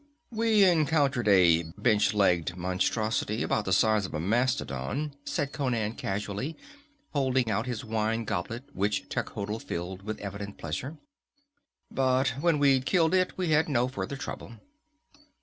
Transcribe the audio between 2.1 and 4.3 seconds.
legged monstrosity about the size of a